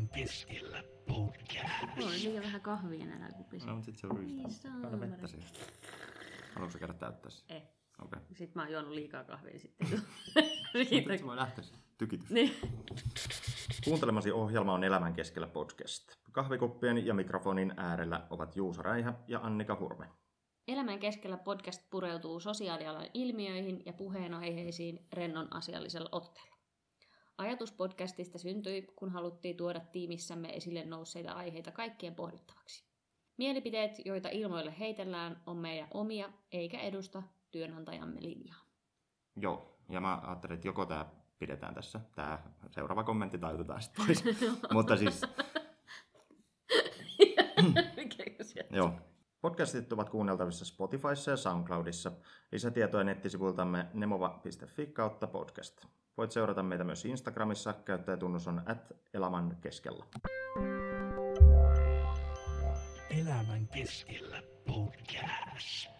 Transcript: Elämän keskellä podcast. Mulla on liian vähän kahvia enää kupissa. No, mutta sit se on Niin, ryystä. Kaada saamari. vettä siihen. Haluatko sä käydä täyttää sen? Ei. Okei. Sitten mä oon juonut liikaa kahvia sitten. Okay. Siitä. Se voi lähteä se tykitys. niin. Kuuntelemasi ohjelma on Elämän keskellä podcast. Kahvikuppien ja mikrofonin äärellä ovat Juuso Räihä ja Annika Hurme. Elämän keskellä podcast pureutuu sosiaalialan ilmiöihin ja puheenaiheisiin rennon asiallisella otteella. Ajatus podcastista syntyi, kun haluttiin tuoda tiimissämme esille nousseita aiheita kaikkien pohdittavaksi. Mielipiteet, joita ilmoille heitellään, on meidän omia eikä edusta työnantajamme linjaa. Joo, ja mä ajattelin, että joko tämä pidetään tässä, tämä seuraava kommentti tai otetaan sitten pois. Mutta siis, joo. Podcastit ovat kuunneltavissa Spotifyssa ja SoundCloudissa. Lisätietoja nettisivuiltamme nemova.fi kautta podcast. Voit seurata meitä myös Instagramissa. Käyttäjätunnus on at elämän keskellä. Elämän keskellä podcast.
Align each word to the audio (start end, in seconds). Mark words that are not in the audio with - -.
Elämän 0.00 0.08
keskellä 0.14 0.82
podcast. 1.08 1.96
Mulla 1.96 2.08
on 2.10 2.12
liian 2.24 2.44
vähän 2.44 2.60
kahvia 2.60 3.02
enää 3.04 3.28
kupissa. 3.32 3.68
No, 3.68 3.74
mutta 3.74 3.86
sit 3.86 3.96
se 3.98 4.06
on 4.06 4.20
Niin, 4.26 4.44
ryystä. 4.44 4.68
Kaada 4.68 4.80
saamari. 4.88 5.10
vettä 5.10 5.26
siihen. 5.26 5.48
Haluatko 6.54 6.72
sä 6.72 6.78
käydä 6.78 6.94
täyttää 6.94 7.30
sen? 7.30 7.44
Ei. 7.48 7.62
Okei. 8.04 8.20
Sitten 8.28 8.52
mä 8.54 8.62
oon 8.62 8.72
juonut 8.72 8.90
liikaa 8.92 9.24
kahvia 9.24 9.58
sitten. 9.58 9.86
Okay. 9.88 10.84
Siitä. 10.88 11.16
Se 11.16 11.24
voi 11.26 11.36
lähteä 11.36 11.64
se 11.64 11.74
tykitys. 11.98 12.30
niin. 12.30 12.56
Kuuntelemasi 13.84 14.32
ohjelma 14.32 14.74
on 14.74 14.84
Elämän 14.84 15.14
keskellä 15.14 15.46
podcast. 15.48 16.04
Kahvikuppien 16.32 17.06
ja 17.06 17.14
mikrofonin 17.14 17.74
äärellä 17.76 18.26
ovat 18.30 18.56
Juuso 18.56 18.82
Räihä 18.82 19.14
ja 19.28 19.40
Annika 19.42 19.76
Hurme. 19.80 20.06
Elämän 20.68 20.98
keskellä 20.98 21.36
podcast 21.36 21.90
pureutuu 21.90 22.40
sosiaalialan 22.40 23.06
ilmiöihin 23.14 23.82
ja 23.86 23.92
puheenaiheisiin 23.92 25.06
rennon 25.12 25.56
asiallisella 25.56 26.08
otteella. 26.12 26.56
Ajatus 27.40 27.72
podcastista 27.72 28.38
syntyi, 28.38 28.82
kun 28.82 29.10
haluttiin 29.10 29.56
tuoda 29.56 29.80
tiimissämme 29.80 30.56
esille 30.56 30.84
nousseita 30.84 31.32
aiheita 31.32 31.72
kaikkien 31.72 32.14
pohdittavaksi. 32.14 32.84
Mielipiteet, 33.36 33.92
joita 34.04 34.28
ilmoille 34.28 34.74
heitellään, 34.78 35.42
on 35.46 35.56
meidän 35.56 35.88
omia 35.94 36.32
eikä 36.52 36.80
edusta 36.80 37.22
työnantajamme 37.50 38.22
linjaa. 38.22 38.60
Joo, 39.36 39.78
ja 39.88 40.00
mä 40.00 40.20
ajattelin, 40.22 40.54
että 40.54 40.68
joko 40.68 40.86
tämä 40.86 41.06
pidetään 41.38 41.74
tässä, 41.74 42.00
tämä 42.14 42.38
seuraava 42.70 43.04
kommentti 43.04 43.38
tai 43.38 43.54
otetaan 43.54 43.82
sitten 43.82 44.06
pois. 44.06 44.24
Mutta 44.72 44.96
siis, 44.96 45.22
joo. 48.70 48.92
Podcastit 49.40 49.92
ovat 49.92 50.10
kuunneltavissa 50.10 50.64
Spotifyssa 50.64 51.30
ja 51.30 51.36
SoundCloudissa. 51.36 52.12
Lisätietoja 52.52 53.04
nettisivuiltamme 53.04 53.86
nemova.fi 53.94 54.86
kautta 54.86 55.26
podcast. 55.26 55.86
Voit 56.16 56.32
seurata 56.32 56.62
meitä 56.62 56.84
myös 56.84 57.04
Instagramissa. 57.04 57.72
Käyttäjätunnus 57.72 58.48
on 58.48 58.62
at 58.66 58.92
elämän 59.14 59.56
keskellä. 59.60 60.04
Elämän 63.20 63.68
keskellä 63.68 64.42
podcast. 64.66 65.99